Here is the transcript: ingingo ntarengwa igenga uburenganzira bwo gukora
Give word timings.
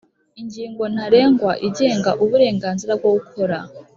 ingingo 0.41 0.83
ntarengwa 0.93 1.51
igenga 1.67 2.11
uburenganzira 2.23 2.91
bwo 2.99 3.09
gukora 3.17 3.57